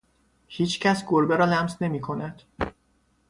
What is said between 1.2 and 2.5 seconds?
را لمس نمی کند.